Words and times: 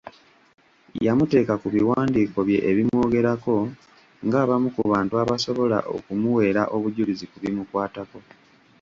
Yamuteeka 1.05 1.53
ku 1.61 1.67
biwandiiko 1.73 2.39
bye 2.47 2.59
ebimwogerako 2.69 3.55
ng'abamu 4.27 4.67
ku 4.75 4.81
bantu 4.91 5.13
abasobola 5.23 5.77
okumuweera 5.95 6.61
obujulizi 6.75 7.25
ku 7.31 7.37
bimukwatako. 7.43 8.17